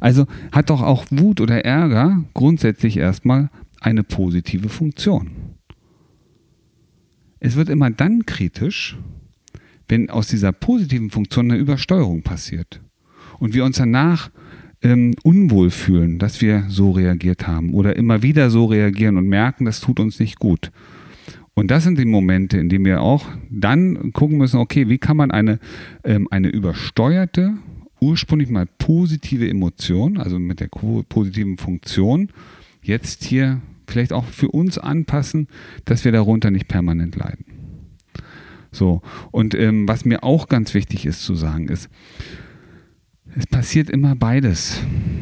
Also 0.00 0.26
hat 0.52 0.70
doch 0.70 0.82
auch 0.82 1.04
Wut 1.10 1.40
oder 1.40 1.64
Ärger 1.64 2.24
grundsätzlich 2.34 2.96
erstmal 2.96 3.50
eine 3.80 4.02
positive 4.02 4.68
Funktion. 4.68 5.30
Es 7.40 7.56
wird 7.56 7.68
immer 7.68 7.90
dann 7.90 8.26
kritisch, 8.26 8.96
wenn 9.88 10.10
aus 10.10 10.28
dieser 10.28 10.52
positiven 10.52 11.10
Funktion 11.10 11.50
eine 11.50 11.60
Übersteuerung 11.60 12.22
passiert 12.22 12.80
und 13.38 13.54
wir 13.54 13.64
uns 13.64 13.76
danach 13.76 14.30
ähm, 14.82 15.14
unwohl 15.22 15.70
fühlen, 15.70 16.18
dass 16.18 16.40
wir 16.40 16.64
so 16.68 16.90
reagiert 16.90 17.46
haben 17.46 17.72
oder 17.74 17.96
immer 17.96 18.22
wieder 18.22 18.50
so 18.50 18.66
reagieren 18.66 19.16
und 19.16 19.28
merken, 19.28 19.64
das 19.64 19.80
tut 19.80 20.00
uns 20.00 20.18
nicht 20.18 20.38
gut. 20.38 20.70
Und 21.54 21.70
das 21.70 21.84
sind 21.84 21.98
die 21.98 22.04
Momente, 22.04 22.58
in 22.58 22.68
denen 22.68 22.84
wir 22.84 23.00
auch 23.00 23.26
dann 23.48 24.12
gucken 24.12 24.36
müssen, 24.36 24.58
okay, 24.58 24.88
wie 24.88 24.98
kann 24.98 25.16
man 25.16 25.30
eine, 25.30 25.58
ähm, 26.04 26.28
eine 26.30 26.48
übersteuerte 26.48 27.54
ursprünglich 28.00 28.50
mal 28.50 28.66
positive 28.78 29.48
Emotion, 29.48 30.18
also 30.18 30.38
mit 30.38 30.60
der 30.60 30.68
positiven 30.68 31.58
Funktion, 31.58 32.30
jetzt 32.82 33.24
hier 33.24 33.60
vielleicht 33.86 34.12
auch 34.12 34.24
für 34.24 34.48
uns 34.48 34.78
anpassen, 34.78 35.48
dass 35.84 36.04
wir 36.04 36.12
darunter 36.12 36.50
nicht 36.50 36.68
permanent 36.68 37.16
leiden. 37.16 37.44
So, 38.72 39.00
und 39.30 39.54
ähm, 39.54 39.88
was 39.88 40.04
mir 40.04 40.22
auch 40.22 40.48
ganz 40.48 40.74
wichtig 40.74 41.06
ist 41.06 41.22
zu 41.22 41.34
sagen, 41.34 41.68
ist, 41.68 41.88
es 43.34 43.46
passiert 43.46 43.90
immer 43.90 44.16
beides. 44.16 44.80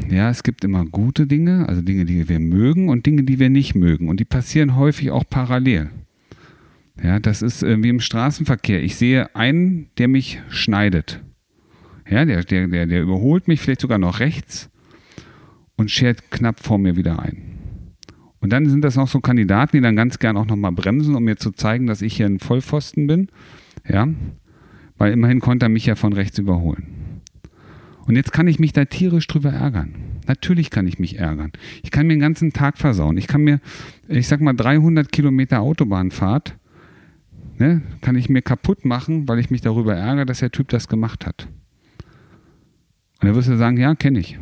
Ja, 0.08 0.30
es 0.30 0.44
gibt 0.44 0.64
immer 0.64 0.84
gute 0.84 1.26
Dinge, 1.26 1.68
also 1.68 1.82
Dinge, 1.82 2.04
die 2.04 2.28
wir 2.28 2.38
mögen 2.38 2.88
und 2.88 3.06
Dinge, 3.06 3.24
die 3.24 3.40
wir 3.40 3.50
nicht 3.50 3.74
mögen. 3.74 4.08
Und 4.08 4.20
die 4.20 4.24
passieren 4.24 4.76
häufig 4.76 5.10
auch 5.10 5.24
parallel. 5.28 5.90
Ja, 7.02 7.18
das 7.18 7.42
ist 7.42 7.64
äh, 7.64 7.82
wie 7.82 7.88
im 7.88 7.98
Straßenverkehr. 7.98 8.82
Ich 8.82 8.94
sehe 8.94 9.34
einen, 9.34 9.88
der 9.98 10.06
mich 10.06 10.40
schneidet. 10.48 11.23
Ja, 12.08 12.24
der, 12.24 12.44
der, 12.44 12.68
der, 12.68 12.86
der 12.86 13.02
überholt 13.02 13.48
mich 13.48 13.60
vielleicht 13.60 13.80
sogar 13.80 13.98
noch 13.98 14.20
rechts 14.20 14.70
und 15.76 15.90
schert 15.90 16.30
knapp 16.30 16.60
vor 16.60 16.78
mir 16.78 16.96
wieder 16.96 17.18
ein. 17.18 17.54
Und 18.40 18.52
dann 18.52 18.68
sind 18.68 18.82
das 18.82 18.96
noch 18.96 19.08
so 19.08 19.20
Kandidaten, 19.20 19.76
die 19.76 19.80
dann 19.80 19.96
ganz 19.96 20.18
gern 20.18 20.36
auch 20.36 20.44
nochmal 20.44 20.72
bremsen, 20.72 21.14
um 21.14 21.24
mir 21.24 21.36
zu 21.36 21.52
zeigen, 21.52 21.86
dass 21.86 22.02
ich 22.02 22.16
hier 22.16 22.26
ein 22.26 22.40
Vollpfosten 22.40 23.06
bin. 23.06 23.28
Ja, 23.88 24.06
weil 24.98 25.12
immerhin 25.12 25.40
konnte 25.40 25.66
er 25.66 25.70
mich 25.70 25.86
ja 25.86 25.94
von 25.94 26.12
rechts 26.12 26.38
überholen. 26.38 27.22
Und 28.06 28.16
jetzt 28.16 28.32
kann 28.32 28.46
ich 28.46 28.58
mich 28.58 28.74
da 28.74 28.84
tierisch 28.84 29.26
drüber 29.26 29.50
ärgern. 29.50 29.94
Natürlich 30.26 30.70
kann 30.70 30.86
ich 30.86 30.98
mich 30.98 31.18
ärgern. 31.18 31.52
Ich 31.82 31.90
kann 31.90 32.06
mir 32.06 32.14
den 32.14 32.20
ganzen 32.20 32.52
Tag 32.52 32.78
versauen. 32.78 33.16
Ich 33.16 33.26
kann 33.26 33.42
mir, 33.42 33.60
ich 34.08 34.28
sag 34.28 34.40
mal, 34.40 34.52
300 34.52 35.10
Kilometer 35.10 35.60
Autobahnfahrt, 35.60 36.56
ne, 37.58 37.82
kann 38.02 38.16
ich 38.16 38.28
mir 38.28 38.42
kaputt 38.42 38.84
machen, 38.84 39.26
weil 39.28 39.38
ich 39.38 39.50
mich 39.50 39.62
darüber 39.62 39.94
ärgere, 39.94 40.26
dass 40.26 40.40
der 40.40 40.50
Typ 40.50 40.68
das 40.68 40.88
gemacht 40.88 41.26
hat. 41.26 41.48
Und 43.24 43.30
er 43.30 43.36
würde 43.36 43.56
sagen, 43.56 43.78
ja, 43.78 43.94
kenne 43.94 44.18
ich. 44.18 44.38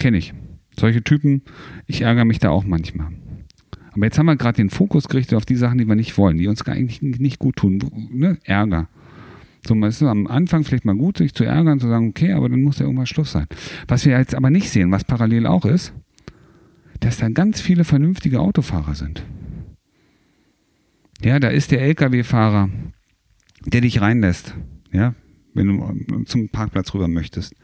Kenne 0.00 0.16
ich. 0.18 0.34
Solche 0.76 1.04
Typen, 1.04 1.42
ich 1.86 2.00
ärgere 2.00 2.24
mich 2.24 2.40
da 2.40 2.50
auch 2.50 2.64
manchmal. 2.64 3.12
Aber 3.92 4.04
jetzt 4.06 4.18
haben 4.18 4.26
wir 4.26 4.34
gerade 4.34 4.56
den 4.56 4.70
Fokus 4.70 5.06
gerichtet 5.06 5.36
auf 5.36 5.46
die 5.46 5.54
Sachen, 5.54 5.78
die 5.78 5.86
wir 5.86 5.94
nicht 5.94 6.18
wollen, 6.18 6.36
die 6.36 6.48
uns 6.48 6.66
eigentlich 6.66 7.00
nicht 7.00 7.38
gut 7.38 7.54
tun. 7.54 7.80
Ne? 8.10 8.38
Ärger. 8.42 8.88
So, 9.64 9.76
es 9.84 10.02
ist 10.02 10.08
am 10.08 10.26
Anfang 10.26 10.64
vielleicht 10.64 10.84
mal 10.84 10.96
gut, 10.96 11.18
sich 11.18 11.32
zu 11.32 11.44
ärgern, 11.44 11.78
zu 11.78 11.86
sagen, 11.86 12.08
okay, 12.08 12.32
aber 12.32 12.48
dann 12.48 12.60
muss 12.60 12.80
ja 12.80 12.86
irgendwann 12.86 13.06
Schluss 13.06 13.30
sein. 13.30 13.46
Was 13.86 14.04
wir 14.04 14.18
jetzt 14.18 14.34
aber 14.34 14.50
nicht 14.50 14.68
sehen, 14.68 14.90
was 14.90 15.04
parallel 15.04 15.46
auch 15.46 15.64
ist, 15.64 15.94
dass 16.98 17.18
da 17.18 17.28
ganz 17.28 17.60
viele 17.60 17.84
vernünftige 17.84 18.40
Autofahrer 18.40 18.96
sind. 18.96 19.24
Ja, 21.22 21.38
da 21.38 21.50
ist 21.50 21.70
der 21.70 21.82
Lkw-Fahrer, 21.82 22.68
der 23.64 23.80
dich 23.80 24.00
reinlässt, 24.00 24.56
ja, 24.90 25.14
wenn 25.54 25.68
du 25.68 26.24
zum 26.24 26.48
Parkplatz 26.48 26.92
rüber 26.94 27.06
möchtest. 27.06 27.54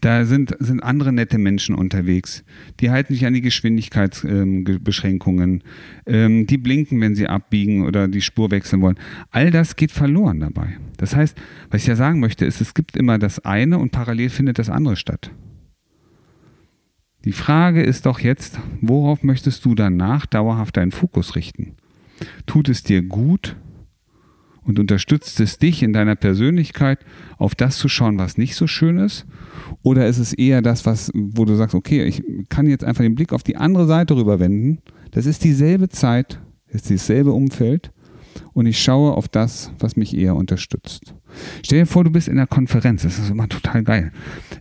Da 0.00 0.24
sind, 0.24 0.54
sind 0.60 0.80
andere 0.82 1.12
nette 1.12 1.36
Menschen 1.38 1.74
unterwegs. 1.74 2.44
Die 2.80 2.90
halten 2.90 3.14
sich 3.14 3.26
an 3.26 3.34
die 3.34 3.40
Geschwindigkeitsbeschränkungen. 3.40 5.64
Ähm, 6.06 6.46
die 6.46 6.58
blinken, 6.58 7.00
wenn 7.00 7.16
sie 7.16 7.26
abbiegen 7.26 7.84
oder 7.84 8.06
die 8.08 8.20
Spur 8.20 8.50
wechseln 8.50 8.82
wollen. 8.82 8.98
All 9.30 9.50
das 9.50 9.76
geht 9.76 9.90
verloren 9.90 10.40
dabei. 10.40 10.76
Das 10.98 11.16
heißt, 11.16 11.40
was 11.70 11.80
ich 11.82 11.88
ja 11.88 11.96
sagen 11.96 12.20
möchte, 12.20 12.44
ist, 12.44 12.60
es 12.60 12.74
gibt 12.74 12.94
immer 12.96 13.18
das 13.18 13.44
eine 13.44 13.78
und 13.78 13.90
parallel 13.90 14.28
findet 14.30 14.58
das 14.58 14.70
andere 14.70 14.96
statt. 14.96 15.30
Die 17.24 17.32
Frage 17.32 17.82
ist 17.82 18.06
doch 18.06 18.20
jetzt, 18.20 18.60
worauf 18.80 19.24
möchtest 19.24 19.64
du 19.64 19.74
danach 19.74 20.26
dauerhaft 20.26 20.76
deinen 20.76 20.92
Fokus 20.92 21.34
richten? 21.34 21.74
Tut 22.46 22.68
es 22.68 22.84
dir 22.84 23.02
gut, 23.02 23.56
und 24.68 24.78
unterstützt 24.78 25.40
es 25.40 25.58
dich 25.58 25.82
in 25.82 25.94
deiner 25.94 26.14
Persönlichkeit, 26.14 26.98
auf 27.38 27.54
das 27.54 27.78
zu 27.78 27.88
schauen, 27.88 28.18
was 28.18 28.36
nicht 28.36 28.54
so 28.54 28.66
schön 28.66 28.98
ist? 28.98 29.26
Oder 29.82 30.06
ist 30.06 30.18
es 30.18 30.34
eher 30.34 30.60
das, 30.60 30.84
was, 30.84 31.10
wo 31.14 31.46
du 31.46 31.54
sagst, 31.56 31.74
okay, 31.74 32.04
ich 32.04 32.22
kann 32.50 32.68
jetzt 32.68 32.84
einfach 32.84 33.02
den 33.02 33.14
Blick 33.14 33.32
auf 33.32 33.42
die 33.42 33.56
andere 33.56 33.86
Seite 33.86 34.14
rüberwenden. 34.14 34.80
Das 35.10 35.24
ist 35.24 35.42
dieselbe 35.42 35.88
Zeit, 35.88 36.38
ist 36.68 36.90
dasselbe 36.90 37.32
Umfeld 37.32 37.90
und 38.52 38.66
ich 38.66 38.78
schaue 38.78 39.14
auf 39.14 39.26
das, 39.26 39.72
was 39.78 39.96
mich 39.96 40.14
eher 40.14 40.36
unterstützt. 40.36 41.14
Stell 41.64 41.80
dir 41.80 41.86
vor, 41.86 42.04
du 42.04 42.10
bist 42.10 42.28
in 42.28 42.34
einer 42.34 42.46
Konferenz, 42.46 43.02
das 43.02 43.18
ist 43.18 43.30
immer 43.30 43.48
total 43.48 43.82
geil. 43.82 44.12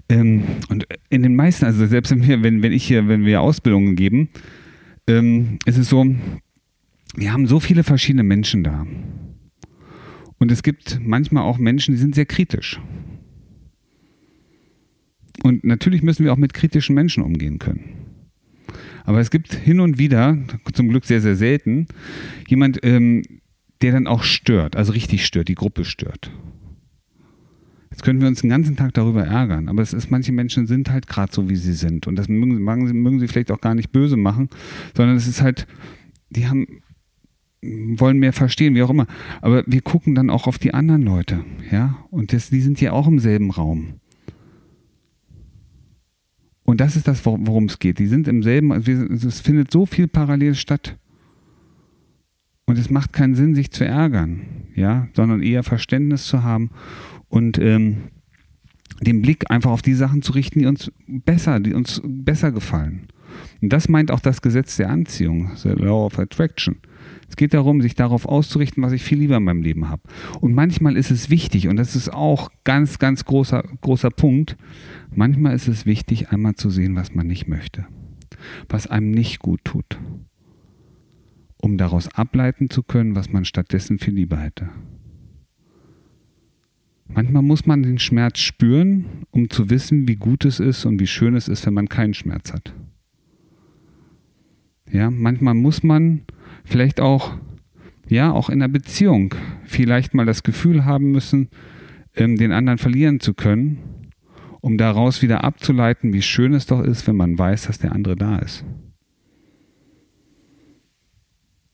Ähm, 0.07 0.43
und 0.69 0.87
in 1.09 1.21
den 1.21 1.35
meisten, 1.35 1.65
also 1.65 1.85
selbst 1.85 2.11
wenn, 2.11 2.43
wenn, 2.43 2.63
wenn 2.63 2.71
ich 2.71 2.85
hier, 2.85 3.09
wenn 3.09 3.25
wir 3.25 3.41
Ausbildungen 3.41 3.97
geben, 3.97 4.29
ähm, 5.07 5.59
ist 5.65 5.77
es 5.77 5.89
so, 5.89 6.05
wir 7.15 7.33
haben 7.33 7.45
so 7.45 7.59
viele 7.59 7.83
verschiedene 7.83 8.23
Menschen 8.23 8.63
da. 8.63 8.85
Und 10.39 10.51
es 10.51 10.63
gibt 10.63 10.99
manchmal 11.01 11.43
auch 11.43 11.57
Menschen, 11.57 11.93
die 11.93 11.99
sind 11.99 12.15
sehr 12.15 12.25
kritisch. 12.25 12.79
Und 15.43 15.63
natürlich 15.63 16.03
müssen 16.03 16.25
wir 16.25 16.33
auch 16.33 16.37
mit 16.37 16.53
kritischen 16.53 16.95
Menschen 16.95 17.23
umgehen 17.23 17.59
können. 17.59 18.07
Aber 19.05 19.19
es 19.19 19.31
gibt 19.31 19.53
hin 19.53 19.79
und 19.79 19.97
wieder, 19.97 20.37
zum 20.73 20.89
Glück 20.89 21.05
sehr, 21.05 21.21
sehr 21.21 21.35
selten, 21.35 21.87
jemand, 22.47 22.83
ähm, 22.83 23.23
der 23.81 23.93
dann 23.93 24.07
auch 24.07 24.23
stört, 24.23 24.75
also 24.75 24.91
richtig 24.91 25.25
stört, 25.25 25.47
die 25.47 25.55
Gruppe 25.55 25.85
stört. 25.85 26.31
Jetzt 27.89 28.03
können 28.03 28.19
wir 28.21 28.27
uns 28.27 28.41
den 28.41 28.49
ganzen 28.49 28.75
Tag 28.75 28.93
darüber 28.93 29.25
ärgern, 29.25 29.69
aber 29.69 29.81
es 29.81 29.93
ist, 29.93 30.11
manche 30.11 30.31
Menschen 30.31 30.67
sind 30.67 30.91
halt 30.91 31.07
gerade 31.07 31.31
so, 31.33 31.49
wie 31.49 31.55
sie 31.55 31.73
sind. 31.73 32.05
Und 32.05 32.15
das 32.15 32.27
mögen, 32.27 32.61
mögen, 32.61 32.87
sie, 32.87 32.93
mögen 32.93 33.19
sie 33.19 33.27
vielleicht 33.27 33.51
auch 33.51 33.61
gar 33.61 33.75
nicht 33.75 33.91
böse 33.91 34.17
machen, 34.17 34.49
sondern 34.95 35.15
es 35.15 35.27
ist 35.27 35.41
halt, 35.41 35.67
die 36.29 36.47
haben 36.47 36.81
wollen 37.61 38.19
mehr 38.19 38.33
verstehen, 38.33 38.75
wie 38.75 38.83
auch 38.83 38.89
immer. 38.89 39.07
Aber 39.41 39.63
wir 39.65 39.81
gucken 39.81 40.15
dann 40.15 40.29
auch 40.29 40.47
auf 40.47 40.59
die 40.59 40.73
anderen 40.73 41.03
Leute, 41.03 41.43
ja. 41.71 41.97
Und 42.11 42.33
das, 42.33 42.49
die 42.49 42.61
sind 42.61 42.79
ja 42.81 42.91
auch 42.91 43.07
im 43.07 43.19
selben 43.19 43.51
Raum. 43.51 43.95
Und 46.63 46.81
das 46.81 46.95
ist 46.95 47.07
das, 47.07 47.25
worum 47.25 47.65
es 47.65 47.79
geht. 47.79 47.97
Die 47.97 48.07
sind 48.07 48.27
im 48.27 48.43
selben, 48.43 48.73
also 48.73 48.91
es 48.91 49.39
findet 49.39 49.71
so 49.71 49.85
viel 49.85 50.07
parallel 50.07 50.53
statt. 50.53 50.97
Und 52.65 52.77
es 52.77 52.89
macht 52.89 53.13
keinen 53.13 53.35
Sinn, 53.35 53.55
sich 53.55 53.71
zu 53.71 53.85
ärgern, 53.85 54.41
ja, 54.75 55.07
sondern 55.13 55.41
eher 55.41 55.63
Verständnis 55.63 56.25
zu 56.25 56.43
haben 56.43 56.71
und 57.29 57.57
ähm, 57.57 58.09
den 59.01 59.21
Blick 59.21 59.49
einfach 59.49 59.71
auf 59.71 59.81
die 59.81 59.93
Sachen 59.93 60.21
zu 60.21 60.33
richten, 60.33 60.59
die 60.59 60.65
uns 60.65 60.91
besser, 61.07 61.61
die 61.61 61.73
uns 61.73 62.01
besser 62.03 62.51
gefallen. 62.51 63.07
Und 63.61 63.71
das 63.71 63.87
meint 63.87 64.11
auch 64.11 64.19
das 64.19 64.41
Gesetz 64.41 64.75
der 64.75 64.89
Anziehung, 64.89 65.51
the 65.55 65.69
Law 65.69 66.05
of 66.05 66.19
Attraction. 66.19 66.77
Es 67.29 67.35
geht 67.35 67.53
darum, 67.53 67.81
sich 67.81 67.95
darauf 67.95 68.25
auszurichten, 68.25 68.81
was 68.83 68.93
ich 68.93 69.03
viel 69.03 69.19
lieber 69.19 69.37
in 69.37 69.43
meinem 69.43 69.61
Leben 69.61 69.89
habe. 69.89 70.01
Und 70.39 70.53
manchmal 70.53 70.95
ist 70.95 71.11
es 71.11 71.29
wichtig, 71.29 71.67
und 71.67 71.75
das 71.75 71.95
ist 71.95 72.13
auch 72.13 72.49
ganz, 72.63 72.99
ganz 72.99 73.25
großer, 73.25 73.63
großer 73.81 74.11
Punkt, 74.11 74.55
manchmal 75.13 75.53
ist 75.53 75.67
es 75.67 75.85
wichtig, 75.85 76.29
einmal 76.29 76.55
zu 76.55 76.69
sehen, 76.69 76.95
was 76.95 77.13
man 77.13 77.27
nicht 77.27 77.47
möchte, 77.47 77.85
was 78.69 78.87
einem 78.87 79.11
nicht 79.11 79.39
gut 79.39 79.63
tut, 79.63 79.99
um 81.61 81.77
daraus 81.77 82.07
ableiten 82.09 82.69
zu 82.69 82.83
können, 82.83 83.15
was 83.15 83.31
man 83.31 83.45
stattdessen 83.45 83.99
viel 83.99 84.13
lieber 84.13 84.37
hätte. 84.37 84.69
Manchmal 87.09 87.41
muss 87.41 87.65
man 87.65 87.83
den 87.83 87.99
Schmerz 87.99 88.39
spüren, 88.39 89.05
um 89.31 89.49
zu 89.49 89.69
wissen, 89.69 90.07
wie 90.07 90.17
gut 90.17 90.43
es 90.45 90.59
ist 90.59 90.85
und 90.85 90.99
wie 90.99 91.07
schön 91.07 91.35
es 91.35 91.47
ist, 91.47 91.65
wenn 91.65 91.73
man 91.73 91.87
keinen 91.87 92.13
Schmerz 92.13 92.51
hat. 92.51 92.73
Ja, 94.91 95.09
manchmal 95.09 95.53
muss 95.53 95.83
man 95.83 96.21
vielleicht 96.67 96.99
auch, 96.99 97.37
ja, 98.07 98.31
auch 98.31 98.49
in 98.49 98.59
der 98.59 98.67
Beziehung 98.67 99.33
vielleicht 99.65 100.13
mal 100.13 100.25
das 100.25 100.43
Gefühl 100.43 100.85
haben 100.85 101.11
müssen, 101.11 101.49
ähm, 102.15 102.37
den 102.37 102.51
anderen 102.51 102.77
verlieren 102.77 103.19
zu 103.19 103.33
können, 103.33 103.79
um 104.61 104.77
daraus 104.77 105.21
wieder 105.21 105.43
abzuleiten, 105.43 106.13
wie 106.13 106.21
schön 106.21 106.53
es 106.53 106.65
doch 106.65 106.81
ist, 106.81 107.07
wenn 107.07 107.15
man 107.15 107.37
weiß, 107.37 107.67
dass 107.67 107.79
der 107.79 107.93
andere 107.93 108.15
da 108.15 108.39
ist. 108.39 108.65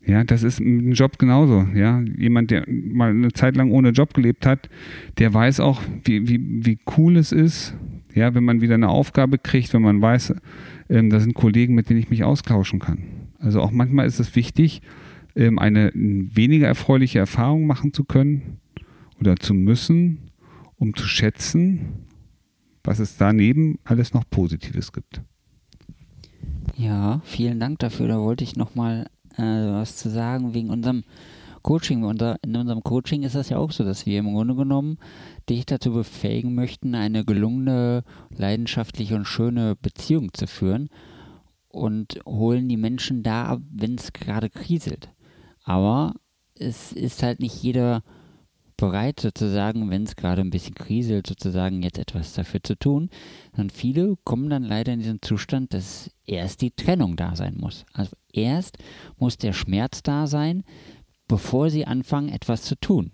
Ja, 0.06 0.24
das 0.26 0.44
ist 0.44 0.60
ein 0.60 0.92
Job 0.92 1.18
genauso. 1.18 1.66
Ja, 1.74 2.02
jemand, 2.02 2.52
der 2.52 2.66
mal 2.68 3.12
eine 3.12 3.32
Zeit 3.32 3.56
lang 3.56 3.72
ohne 3.72 3.90
Job 3.90 4.14
gelebt 4.14 4.46
hat, 4.46 4.70
der 5.18 5.34
weiß 5.34 5.62
auch, 5.62 5.82
wie, 6.04 6.28
wie, 6.28 6.66
wie 6.66 6.78
cool 6.98 7.16
es 7.16 7.32
ist, 7.32 7.74
ja, 8.14 8.36
wenn 8.36 8.44
man 8.44 8.60
wieder 8.60 8.76
eine 8.76 8.90
Aufgabe 8.90 9.38
kriegt, 9.38 9.74
wenn 9.74 9.82
man 9.82 10.02
weiß, 10.02 10.36
ähm, 10.90 11.10
da 11.10 11.20
sind 11.22 11.34
Kollegen, 11.34 11.74
mit 11.74 11.90
denen 11.90 12.00
ich 12.00 12.10
mich 12.10 12.26
austauschen 12.26 12.80
kann. 12.80 13.23
Also 13.44 13.62
auch 13.62 13.72
manchmal 13.72 14.06
ist 14.06 14.20
es 14.20 14.36
wichtig, 14.36 14.82
ähm, 15.36 15.60
eine 15.60 15.92
weniger 15.94 16.68
erfreuliche 16.68 17.20
Erfahrung 17.20 17.68
machen 17.68 17.94
zu 17.94 18.06
können 18.06 18.62
oder 19.20 19.36
zu 19.36 19.54
müssen, 19.54 20.32
um 20.78 20.96
zu 20.96 21.06
schätzen, 21.06 22.06
was 22.84 23.00
es 23.00 23.18
daneben 23.18 23.80
alles 23.84 24.14
noch 24.14 24.24
Positives 24.30 24.94
gibt. 24.94 25.22
Ja, 26.76 27.22
vielen 27.26 27.60
Dank 27.60 27.80
dafür. 27.80 28.08
Da 28.08 28.20
wollte 28.20 28.44
ich 28.44 28.56
nochmal 28.56 29.08
äh, 29.38 29.42
was 29.42 29.98
zu 29.98 30.10
sagen 30.10 30.54
wegen 30.54 30.70
unserem 30.70 31.04
Coaching. 31.64 32.04
In 32.04 32.56
unserem 32.56 32.84
Coaching 32.84 33.24
ist 33.24 33.36
das 33.36 33.50
ja 33.50 33.58
auch 33.58 33.72
so, 33.72 33.84
dass 33.84 34.06
wir 34.06 34.20
im 34.20 34.34
Grunde 34.34 34.56
genommen 34.56 34.98
dich 35.50 35.66
dazu 35.66 35.92
befähigen 35.92 36.56
möchten, 36.56 36.96
eine 36.96 37.26
gelungene, 37.26 38.04
leidenschaftliche 38.36 39.16
und 39.16 39.26
schöne 39.26 39.76
Beziehung 39.76 40.34
zu 40.34 40.48
führen 40.48 40.90
und 41.74 42.20
holen 42.25 42.70
die 42.70 42.77
Menschen 42.77 43.24
da 43.24 43.60
wenn 43.72 43.96
es 43.96 44.13
gerade 44.13 44.50
kriselt. 44.50 45.10
Aber 45.63 46.13
es 46.56 46.92
ist 46.92 47.24
halt 47.24 47.39
nicht 47.39 47.62
jeder 47.62 48.03
bereit, 48.77 49.20
sozusagen, 49.20 49.89
wenn 49.89 50.03
es 50.03 50.15
gerade 50.15 50.42
ein 50.42 50.50
bisschen 50.50 50.75
kriselt, 50.75 51.25
sozusagen 51.25 51.82
jetzt 51.82 51.98
etwas 51.98 52.34
dafür 52.34 52.62
zu 52.62 52.77
tun. 52.77 53.10
Und 53.58 53.72
viele 53.72 54.18
kommen 54.24 54.50
dann 54.50 54.63
leider 54.63 54.94
in 54.94 55.00
diesen 55.00 55.22
Zustand, 55.22 55.74
dass 55.74 56.12
erst 56.25 56.62
die 56.62 56.72
Trennung 56.72 57.15
da 57.15 57.36
sein 57.36 57.58
muss. 57.60 57.86
Also 57.94 58.15
erst 58.32 58.77
muss 59.18 59.38
der 59.38 59.53
Schmerz 59.53 60.03
da 60.03 60.27
sein, 60.27 60.63
bevor 61.27 61.70
sie 61.70 61.86
anfangen, 61.86 62.30
etwas 62.30 62.63
zu 62.63 62.75
tun. 62.75 63.12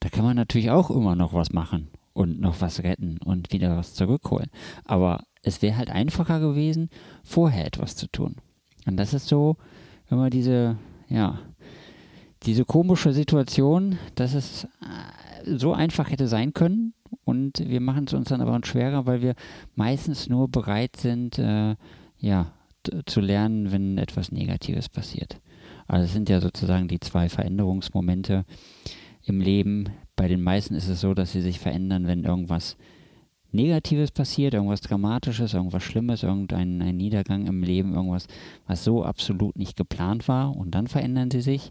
Da 0.00 0.08
kann 0.08 0.24
man 0.24 0.36
natürlich 0.36 0.70
auch 0.70 0.90
immer 0.90 1.16
noch 1.16 1.32
was 1.32 1.52
machen 1.52 1.88
und 2.12 2.40
noch 2.40 2.60
was 2.60 2.82
retten 2.82 3.18
und 3.24 3.52
wieder 3.52 3.76
was 3.76 3.94
zurückholen. 3.94 4.50
Aber 4.84 5.24
es 5.42 5.62
wäre 5.62 5.76
halt 5.76 5.90
einfacher 5.90 6.40
gewesen, 6.40 6.88
vorher 7.24 7.66
etwas 7.66 7.96
zu 7.96 8.06
tun. 8.06 8.36
Und 8.86 8.96
das 8.96 9.14
ist 9.14 9.28
so, 9.28 9.56
wenn 10.08 10.18
man 10.18 10.30
diese, 10.30 10.76
ja, 11.08 11.38
diese 12.44 12.64
komische 12.64 13.12
Situation, 13.12 13.98
dass 14.14 14.34
es 14.34 14.64
äh, 14.64 15.56
so 15.56 15.72
einfach 15.72 16.10
hätte 16.10 16.28
sein 16.28 16.52
können 16.52 16.94
und 17.24 17.58
wir 17.58 17.80
machen 17.80 18.04
es 18.06 18.12
uns 18.12 18.28
dann 18.28 18.40
aber 18.40 18.58
schwerer, 18.64 19.06
weil 19.06 19.22
wir 19.22 19.34
meistens 19.74 20.28
nur 20.28 20.48
bereit 20.48 20.96
sind, 20.96 21.38
äh, 21.38 21.76
ja, 22.18 22.52
zu 23.06 23.20
lernen, 23.20 23.70
wenn 23.70 23.98
etwas 23.98 24.32
Negatives 24.32 24.88
passiert. 24.88 25.40
Also 25.86 26.04
es 26.04 26.12
sind 26.12 26.28
ja 26.28 26.40
sozusagen 26.40 26.88
die 26.88 27.00
zwei 27.00 27.28
Veränderungsmomente 27.28 28.44
im 29.24 29.40
Leben. 29.40 29.90
Bei 30.16 30.26
den 30.26 30.42
meisten 30.42 30.74
ist 30.74 30.88
es 30.88 31.00
so, 31.00 31.14
dass 31.14 31.32
sie 31.32 31.42
sich 31.42 31.60
verändern, 31.60 32.06
wenn 32.06 32.24
irgendwas 32.24 32.76
Negatives 33.52 34.10
passiert, 34.10 34.54
irgendwas 34.54 34.80
Dramatisches, 34.80 35.54
irgendwas 35.54 35.82
Schlimmes, 35.82 36.22
irgendein 36.22 36.80
ein 36.80 36.96
Niedergang 36.96 37.46
im 37.46 37.62
Leben, 37.62 37.94
irgendwas, 37.94 38.26
was 38.66 38.82
so 38.82 39.04
absolut 39.04 39.56
nicht 39.56 39.76
geplant 39.76 40.26
war 40.26 40.56
und 40.56 40.74
dann 40.74 40.86
verändern 40.86 41.30
sie 41.30 41.42
sich. 41.42 41.70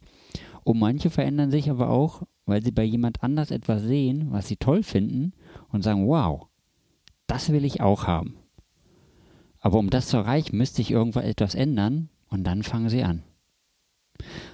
Und 0.63 0.79
manche 0.79 1.09
verändern 1.09 1.50
sich 1.50 1.69
aber 1.69 1.89
auch, 1.89 2.21
weil 2.45 2.63
sie 2.63 2.71
bei 2.71 2.83
jemand 2.83 3.23
anders 3.23 3.50
etwas 3.50 3.81
sehen, 3.81 4.27
was 4.29 4.47
sie 4.47 4.57
toll 4.57 4.83
finden 4.83 5.33
und 5.69 5.83
sagen, 5.83 6.07
wow, 6.07 6.47
das 7.25 7.51
will 7.51 7.65
ich 7.65 7.81
auch 7.81 8.05
haben. 8.05 8.35
Aber 9.59 9.79
um 9.79 9.89
das 9.89 10.07
zu 10.07 10.17
erreichen, 10.17 10.57
müsste 10.57 10.81
ich 10.81 10.91
irgendwo 10.91 11.19
etwas 11.19 11.55
ändern 11.55 12.09
und 12.29 12.43
dann 12.43 12.61
fangen 12.61 12.89
sie 12.89 13.03
an. 13.03 13.23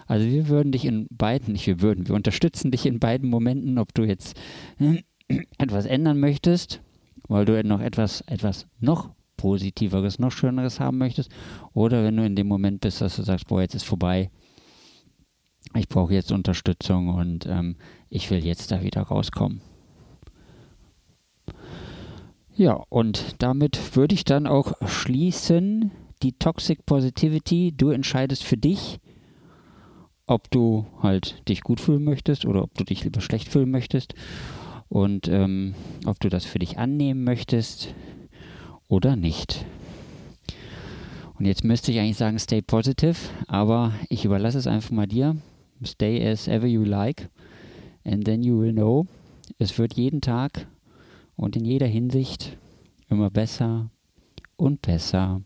Also 0.06 0.26
wir 0.26 0.48
würden 0.48 0.72
dich 0.72 0.86
in 0.86 1.08
beiden, 1.12 1.54
nicht 1.54 1.68
wir 1.68 1.82
würden, 1.82 2.08
wir 2.08 2.16
unterstützen 2.16 2.72
dich 2.72 2.86
in 2.86 3.00
beiden 3.00 3.30
Momenten, 3.30 3.78
ob 3.80 3.94
du 3.94 4.04
jetzt 4.04 4.40
etwas 5.58 5.86
ändern 5.86 6.20
möchtest 6.20 6.82
weil 7.28 7.46
du 7.46 7.62
noch 7.64 7.82
etwas, 7.82 8.22
etwas 8.22 8.68
noch 8.80 9.10
Positiveres, 9.38 10.20
noch 10.20 10.32
Schöneres 10.32 10.80
haben 10.80 10.98
möchtest. 10.98 11.32
Oder 11.74 12.04
wenn 12.04 12.18
du 12.18 12.26
in 12.26 12.36
dem 12.36 12.48
Moment 12.48 12.82
bist, 12.82 13.02
dass 13.02 13.16
du 13.16 13.24
sagst, 13.24 13.48
boah, 13.48 13.62
jetzt 13.62 13.76
ist 13.76 13.86
vorbei, 13.86 14.30
ich 15.76 15.88
brauche 15.88 16.14
jetzt 16.14 16.32
Unterstützung 16.32 17.10
und 17.10 17.46
ähm, 17.46 17.76
ich 18.10 18.30
will 18.32 18.44
jetzt 18.44 18.72
da 18.72 18.82
wieder 18.82 19.02
rauskommen. 19.02 19.62
Ja, 22.56 22.74
und 22.90 23.36
damit 23.38 23.96
würde 23.96 24.16
ich 24.16 24.26
dann 24.26 24.48
auch 24.48 24.74
schließen, 24.88 25.92
die 26.24 26.34
Toxic 26.34 26.86
Positivity, 26.86 27.72
du 27.76 27.92
entscheidest 27.92 28.44
für 28.44 28.58
dich, 28.58 29.00
ob 30.26 30.50
du 30.50 30.88
halt 31.04 31.48
dich 31.48 31.62
gut 31.62 31.80
fühlen 31.80 32.04
möchtest 32.04 32.46
oder 32.46 32.64
ob 32.64 32.74
du 32.74 32.84
dich 32.84 33.04
lieber 33.04 33.22
schlecht 33.22 33.50
fühlen 33.50 33.70
möchtest 33.70 34.16
und 34.90 35.28
ähm, 35.28 35.76
ob 36.06 36.20
du 36.20 36.30
das 36.30 36.46
für 36.46 36.60
dich 36.60 36.78
annehmen 36.78 37.24
möchtest 37.24 37.94
oder 38.88 39.16
nicht. 39.16 39.66
Und 41.38 41.46
jetzt 41.46 41.64
müsste 41.64 41.92
ich 41.92 42.00
eigentlich 42.00 42.18
sagen, 42.18 42.40
stay 42.40 42.62
positive, 42.62 43.16
aber 43.48 43.94
ich 44.10 44.26
überlasse 44.26 44.58
es 44.58 44.68
einfach 44.68 44.92
mal 44.92 45.08
dir. 45.08 45.38
Stay 45.86 46.28
as 46.28 46.48
ever 46.48 46.66
you 46.66 46.84
like 46.84 47.30
and 48.04 48.26
then 48.26 48.42
you 48.42 48.60
will 48.60 48.74
know. 48.74 49.06
Es 49.60 49.78
wird 49.78 49.94
jeden 49.94 50.22
Tag 50.22 50.68
und 51.36 51.56
in 51.56 51.66
jeder 51.66 51.88
Hinsicht 51.88 52.58
immer 53.10 53.30
besser 53.30 53.92
und 54.56 54.82
besser 54.82 55.42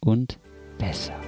und 0.00 0.38
besser. 0.78 1.27